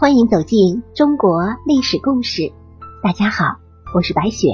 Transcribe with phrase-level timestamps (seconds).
[0.00, 2.52] 欢迎走进中国历史故事。
[3.02, 3.56] 大家好，
[3.96, 4.46] 我是白雪。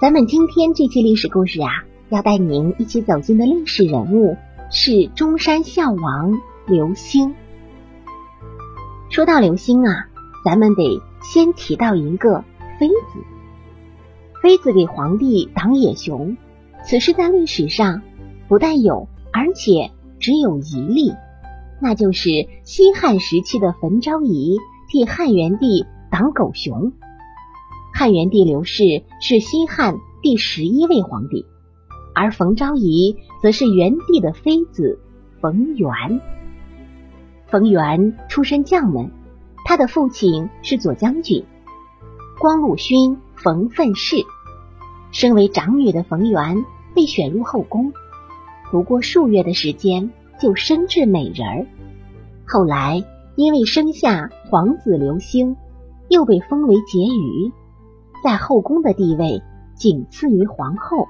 [0.00, 1.68] 咱们今天这期历史故事啊，
[2.08, 4.36] 要带您一起走进的历史人物
[4.68, 7.36] 是中山孝王刘兴。
[9.10, 10.08] 说到刘兴啊，
[10.44, 12.42] 咱们得先提到一个
[12.80, 13.20] 妃子。
[14.42, 16.36] 妃子给皇帝挡野熊，
[16.84, 18.02] 此事在历史上
[18.48, 21.12] 不但有，而且只有一例。
[21.82, 22.30] 那就是
[22.62, 24.56] 西汉时期的冯昭仪
[24.88, 26.92] 替汉元帝挡狗熊。
[27.92, 31.44] 汉元帝刘氏是西汉第十一位皇帝，
[32.14, 35.00] 而冯昭仪则是元帝的妃子
[35.40, 36.20] 冯源。
[37.48, 39.10] 冯源出身将门，
[39.64, 41.44] 他的父亲是左将军
[42.38, 44.18] 光禄勋冯奋氏。
[45.10, 47.92] 身为长女的冯源被选入后宫，
[48.70, 50.12] 不过数月的时间。
[50.38, 51.66] 就生至美人儿，
[52.46, 53.04] 后来
[53.36, 55.56] 因为生下皇子刘兴，
[56.08, 57.52] 又被封为婕妤，
[58.24, 59.42] 在后宫的地位
[59.74, 61.06] 仅次于皇后。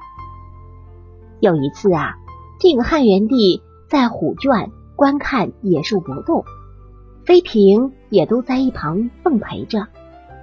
[1.40, 2.14] 有一次啊，
[2.60, 6.44] 这个汉元帝在虎圈观看野兽搏斗，
[7.24, 9.88] 妃嫔也都在一旁奉陪着，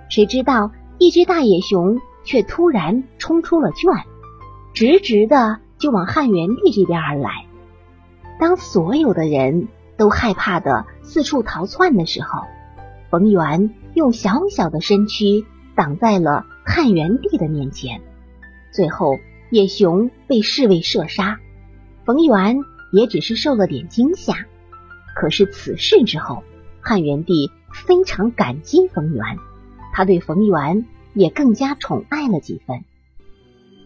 [0.09, 3.93] 谁知道一只大野熊却突然冲出了圈，
[4.73, 7.45] 直直的就往汉元帝这边而来。
[8.39, 12.43] 当所有的人都害怕的四处逃窜的时候，
[13.11, 15.45] 冯源用小小的身躯
[15.75, 18.01] 挡在了汉元帝的面前。
[18.71, 19.17] 最后，
[19.51, 21.39] 野熊被侍卫射杀，
[22.05, 22.61] 冯源
[22.93, 24.45] 也只是受了点惊吓。
[25.15, 26.43] 可是此事之后，
[26.79, 29.37] 汉元帝非常感激冯源，
[29.91, 32.85] 他对冯源也更加宠爱了几分。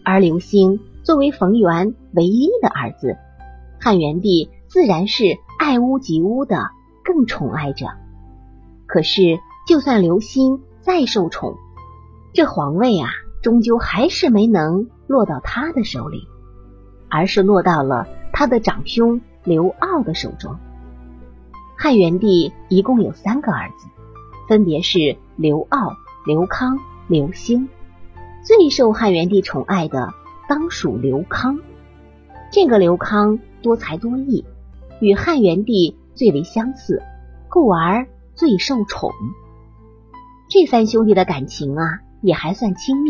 [0.03, 3.17] 而刘兴作为冯源唯一的儿子。
[3.83, 5.25] 汉元帝自然是
[5.59, 6.69] 爱屋及乌的，
[7.03, 7.87] 更宠爱着。
[8.87, 9.21] 可是，
[9.67, 11.57] 就算刘兴再受宠，
[12.33, 13.09] 这皇位啊，
[13.41, 16.29] 终究还是没能落到他的手里，
[17.09, 20.55] 而是落到了他的长兄刘骜的手中。
[21.77, 23.87] 汉元帝一共有三个儿子，
[24.47, 27.67] 分别是刘骜、刘康、刘兴。
[28.45, 30.13] 最受汉元帝宠爱的，
[30.47, 31.59] 当属刘康。
[32.49, 33.39] 这个刘康。
[33.63, 34.45] 多才多艺，
[34.99, 37.01] 与汉元帝最为相似，
[37.49, 39.11] 故而最受宠。
[40.49, 43.09] 这三兄弟的感情啊，也还算亲密。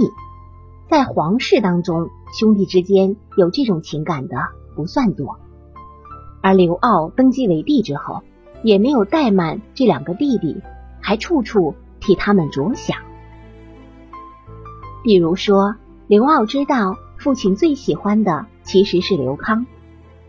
[0.89, 2.07] 在皇室当中，
[2.39, 4.37] 兄弟之间有这种情感的
[4.75, 5.39] 不算多。
[6.41, 8.21] 而刘骜登基为帝之后，
[8.63, 10.61] 也没有怠慢这两个弟弟，
[11.01, 12.97] 还处处替他们着想。
[15.03, 15.75] 比如说，
[16.07, 19.65] 刘骜知道父亲最喜欢的其实是刘康。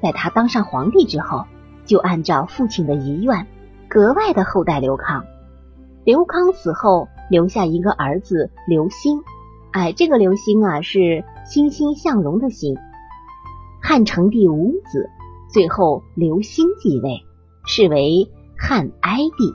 [0.04, 1.46] 在他当上皇帝之后，
[1.86, 3.46] 就按照父亲的遗愿，
[3.88, 5.24] 格外的厚待刘康。
[6.04, 9.22] 刘康死后，留下一个儿子刘兴。
[9.72, 12.76] 哎，这个刘兴啊，是欣欣向荣的兴。
[13.80, 15.08] 汉成帝无子，
[15.50, 17.24] 最后刘兴继位，
[17.64, 19.54] 是为汉哀帝。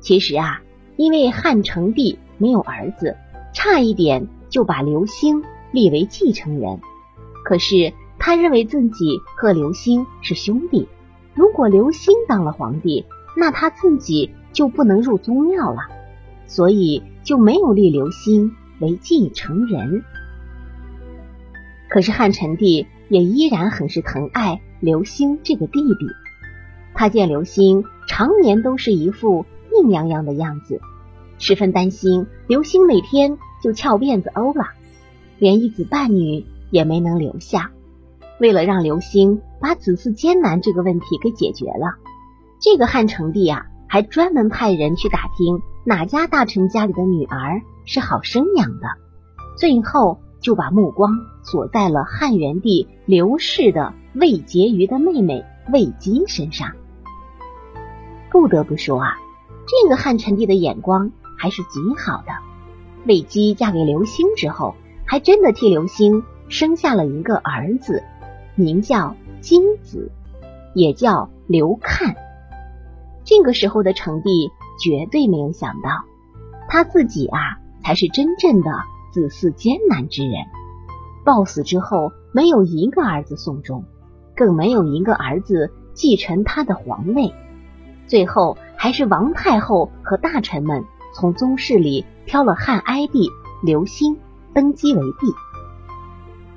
[0.00, 0.60] 其实啊，
[0.96, 3.16] 因为汉成帝没有儿子，
[3.54, 6.80] 差一点就把刘兴立为继承人。
[7.44, 7.94] 可是。
[8.26, 10.88] 他认为自己和刘兴是兄弟，
[11.32, 13.04] 如果刘兴当了皇帝，
[13.36, 15.82] 那他自己就不能入宗庙了，
[16.48, 18.50] 所以就没有立刘兴
[18.80, 20.02] 为继承人。
[21.88, 26.08] 可是汉成帝也依然很是疼爱刘兴这个弟弟，
[26.94, 30.80] 他见刘兴常年都是一副病殃殃的样子，
[31.38, 34.70] 十分担心刘兴哪天就翘辫子欧了，
[35.38, 37.70] 连一子半女也没能留下。
[38.38, 41.96] 为了让刘兴把子嗣艰难这个问题给解决了，
[42.60, 48.88] 这个汉成帝啊，还专门派人去打听哪家大臣家里的女儿是好生养的，
[49.56, 51.12] 最后就把目光
[51.42, 56.72] 锁在了汉元帝刘氏的魏婕妤的妹妹魏姬身上。
[58.30, 59.16] 不得不说啊，
[59.66, 62.32] 这个汉成帝的眼光还是极好的。
[63.06, 64.74] 魏姬嫁给刘兴之后，
[65.06, 68.02] 还真的替刘兴生下了一个儿子。
[68.56, 70.10] 名叫金子，
[70.74, 72.16] 也叫刘看。
[73.22, 74.50] 这个时候的成帝
[74.82, 76.04] 绝对没有想到，
[76.68, 77.38] 他自己啊
[77.84, 78.70] 才是真正的
[79.12, 80.32] 子嗣艰难之人。
[81.24, 83.84] 暴死之后，没有一个儿子送终，
[84.34, 87.34] 更没有一个儿子继承他的皇位。
[88.06, 93.28] 最后，还是王太后和大臣们从宗室里挑了汉哀帝
[93.62, 94.16] 刘兴
[94.54, 95.26] 登基为帝。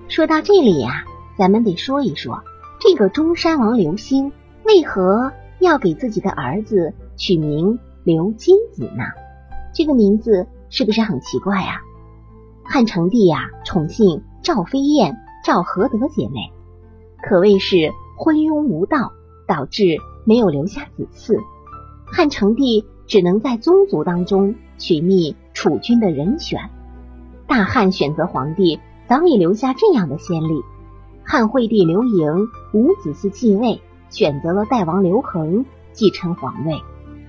[0.07, 1.03] 说到这里呀。
[1.39, 2.43] 咱们得说一说，
[2.81, 4.33] 这个中山王刘兴
[4.65, 9.05] 为何要给自己的儿子取名刘金子呢？
[9.73, 11.79] 这个名字是不是很奇怪啊？
[12.65, 15.15] 汉成帝呀，宠幸赵飞燕、
[15.45, 16.51] 赵合德姐妹，
[17.23, 19.13] 可谓是昏庸无道，
[19.47, 19.95] 导致
[20.25, 21.39] 没有留下子嗣。
[22.05, 26.69] 汉成帝只能在宗族当中取觅储君的人选。
[27.47, 30.61] 大汉选择皇帝早已留下这样的先例：
[31.31, 36.81] 汉惠帝刘盈无子嗣继位，选择了代王刘恒继承皇位；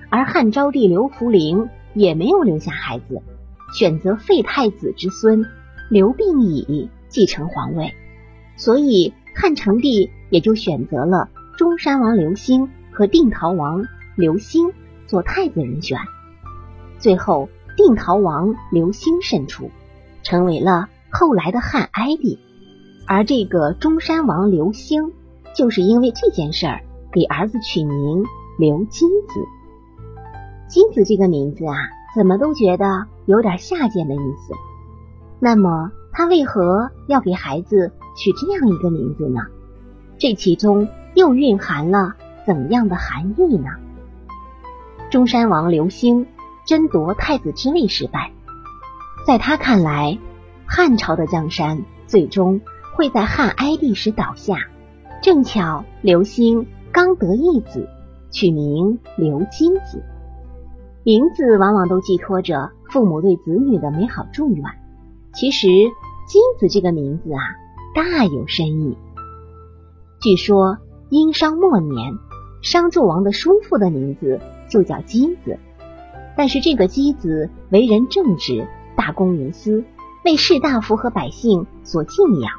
[0.08, 3.20] 而汉昭帝刘弗陵也没有留下孩子，
[3.75, 5.44] 选择废太子之孙
[5.91, 7.93] 刘病已继承皇位。
[8.56, 13.85] 所以汉成帝也就选择了中山王刘兴和定陶王。
[14.17, 14.73] 刘兴
[15.06, 15.99] 做太子人选，
[16.99, 19.70] 最后定陶王刘兴胜出，
[20.23, 22.38] 成为了后来的汉哀帝。
[23.12, 25.11] 而这个中山王刘兴，
[25.53, 28.25] 就是因为这件事儿给儿子取名
[28.57, 29.41] 刘金子。
[30.69, 31.75] 金子这个名字啊，
[32.15, 34.55] 怎么都觉得有点下贱的意思。
[35.41, 39.41] 那么他为何要给孩子取这样一个名字呢？
[40.17, 40.87] 这其中
[41.17, 42.15] 又蕴含了
[42.47, 43.71] 怎样的含义呢？
[45.11, 46.29] 中山王刘兴
[46.65, 48.31] 争夺太子之位失败，
[49.27, 50.17] 在他看来，
[50.65, 52.61] 汉朝的江山最终
[52.95, 54.69] 会在汉哀帝时倒下。
[55.23, 57.89] 正巧刘兴刚得一子，
[58.31, 60.03] 取名刘金子，
[61.05, 64.65] 名字往往都寄托着父母对子女的美好祝愿。
[65.35, 65.69] 其实
[66.27, 67.41] 金子这个名字啊，
[67.95, 68.97] 大有深意。
[70.21, 70.79] 据说
[71.09, 72.15] 殷商末年，
[72.63, 74.41] 商纣王的叔父的名字。
[74.71, 75.59] 就叫金子，
[76.37, 79.83] 但是这个金子为人正直，大公无私，
[80.25, 82.53] 为士大夫和百姓所敬仰。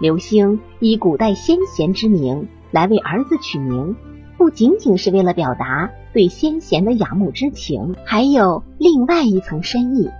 [0.00, 3.96] 刘兴以古代先贤之名来为儿子取名，
[4.36, 10.10] 不仅仅是为了表达对先贤的仰慕之情，还有另外一层深意，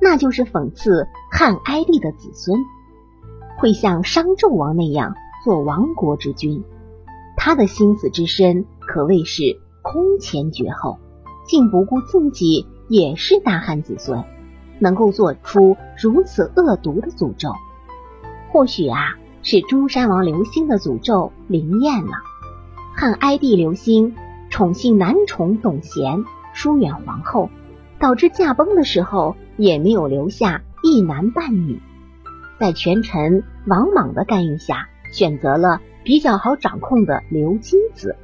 [0.00, 2.58] 那就是讽刺汉哀帝的子孙
[3.58, 5.14] 会像商纣王那样
[5.44, 6.64] 做亡国之君。
[7.36, 9.60] 他的心思之深，可谓是。
[9.80, 10.98] 空前绝后，
[11.46, 14.22] 竟不顾自己也是大汉子孙，
[14.80, 17.52] 能够做出如此恶毒的诅咒。
[18.50, 22.12] 或许啊，是中山王刘兴的诅咒灵验了。
[22.96, 24.16] 汉哀帝刘兴
[24.50, 26.24] 宠幸男宠董贤，
[26.54, 27.50] 疏远皇后，
[27.98, 31.80] 导致驾崩的时候也没有留下一男半女。
[32.58, 38.16] 在权臣王莽的干预下，选择了比较好掌控的刘金子。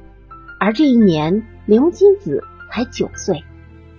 [0.59, 3.43] 而这一年，刘金子才九岁，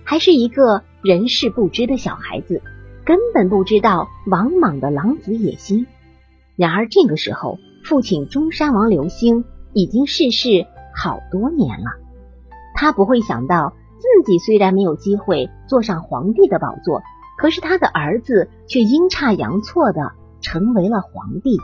[0.03, 2.61] 还是一个人事不知的小孩子，
[3.05, 5.87] 根本不知道王莽的狼子野心。
[6.57, 11.85] 然而这个时候，父亲中山王刘兴已经逝世好多年了。
[12.75, 17.01] 他不会想到，自己虽然没有机会坐上皇帝的宝座，
[17.37, 20.11] 可是他的儿子却阴差阳错的
[20.41, 21.57] 成为了皇帝。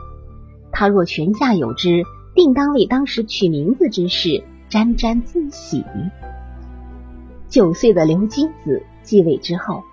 [0.71, 2.03] 他若泉下有知，
[2.33, 4.45] 定当为当时取名字之事。
[4.69, 5.85] 沾沾自喜。
[7.47, 9.83] 九岁的刘金子继位之后，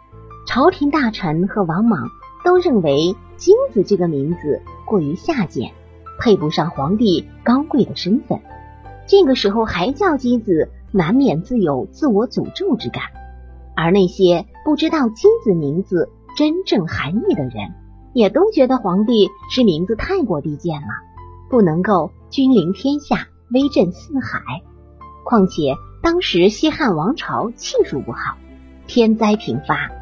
[0.47, 2.09] 朝廷大臣和王莽
[2.47, 5.71] 都认为金子这个名字过于下贱，
[6.19, 8.41] 配不上皇帝高贵的身份。
[9.07, 13.05] 这个时候还叫金子，难免自有自我诅咒之感。
[13.77, 17.73] 而那些不知道金子名字真正含义的人，
[18.13, 20.89] 也都觉得皇帝是名字太过低贱了，
[21.49, 24.41] 不能够君临天下，威震四海。
[25.25, 28.37] 况且当时西汉王朝气数不好，
[28.89, 29.93] 天灾频发。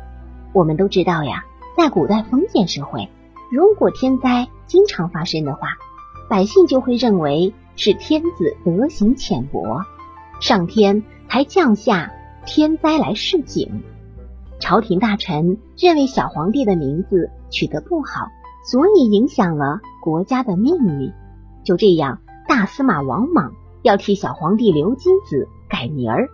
[0.54, 1.44] 我们都知道呀，
[1.76, 3.10] 在古代封建社会，
[3.50, 5.68] 如果天灾经常发生的话，
[6.28, 9.82] 百姓就会认为是天子德行浅薄，
[10.40, 12.12] 上天才降下
[12.44, 13.82] 天灾来示警。
[14.60, 18.26] 朝廷大臣认为小皇帝的名字取得不好，
[18.70, 21.12] 所以影响了国家的命运。
[21.64, 23.52] 就这样，大司马王莽。
[23.82, 26.28] 要替小皇帝刘金子改名儿，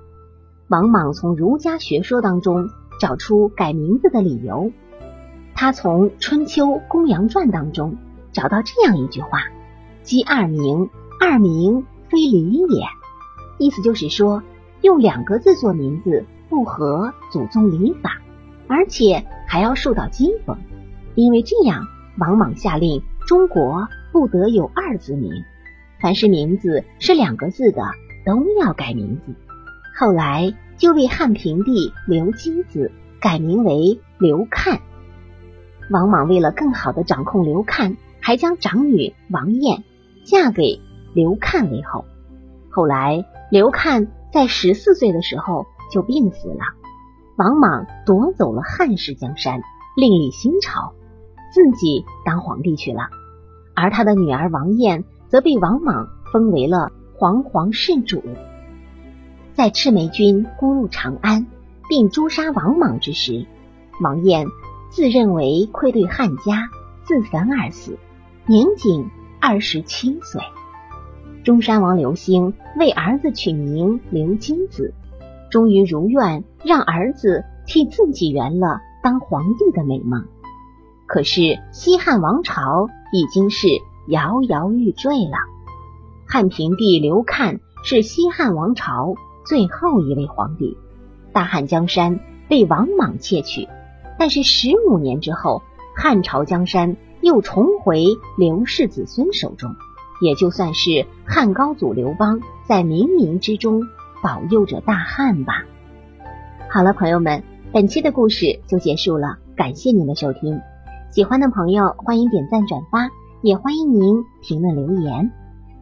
[0.68, 4.72] 王莽从儒家学说当中找出改名字的理由。
[5.54, 7.96] 他从《春秋公羊传》当中
[8.32, 9.44] 找到这样一句话
[10.02, 12.84] ：“姬二名，二名非礼也。”
[13.58, 14.42] 意思就是说，
[14.82, 18.20] 用两个字做名字不合祖宗礼法，
[18.66, 20.56] 而且还要受到讥讽。
[21.14, 21.86] 因为这样，
[22.18, 25.30] 王莽下令中国不得有二字名。
[26.00, 27.82] 凡是名字是两个字的，
[28.26, 29.34] 都要改名字。
[29.96, 34.80] 后来就为汉平帝刘基子改名为刘看。
[35.90, 39.84] 王莽为了更好的掌控刘看，还将长女王燕
[40.24, 40.80] 嫁给
[41.14, 42.04] 刘看为后。
[42.70, 46.64] 后来刘看在十四岁的时候就病死了。
[47.36, 49.60] 王莽夺走了汉室江山，
[49.96, 50.94] 另立新朝，
[51.52, 53.08] 自己当皇帝去了。
[53.74, 58.22] 而他的女儿王燕则被王莽封为了皇皇世主。
[59.52, 61.46] 在赤眉军攻入长安，
[61.88, 63.46] 并诛杀王莽之时，
[64.00, 64.46] 王燕
[64.94, 66.68] 自认为愧对汉家，
[67.02, 67.98] 自焚而死，
[68.46, 69.10] 年仅
[69.40, 70.40] 二十七岁。
[71.42, 74.94] 中山王刘兴为儿子取名刘金子，
[75.50, 80.26] 终于如愿让儿子替自己圆了当皇帝的美梦。
[81.06, 83.66] 可是西汉王朝已经是
[84.06, 85.38] 摇摇欲坠了。
[86.24, 90.78] 汉平帝刘看是西汉王朝最后一位皇帝，
[91.32, 93.66] 大汉江山被王莽窃取。
[94.18, 95.62] 但是十五年之后，
[95.96, 98.04] 汉朝江山又重回
[98.38, 99.74] 刘氏子孙手中。
[100.20, 103.82] 也就算是汉高祖刘邦在冥冥之中
[104.22, 105.64] 保佑着大汉吧。
[106.70, 107.42] 好了，朋友们，
[107.72, 110.60] 本期的故事就结束了，感谢您的收听。
[111.10, 113.10] 喜欢的朋友欢迎点赞转发，
[113.42, 115.32] 也欢迎您评论留言。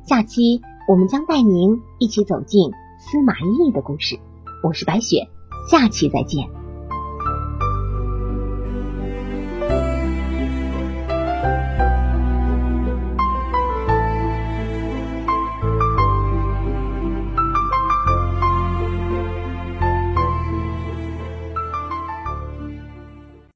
[0.04, 4.18] 下期我们将带您一起走进司马懿的故事。
[4.64, 5.28] 我是白雪，
[5.70, 6.61] 下期再见。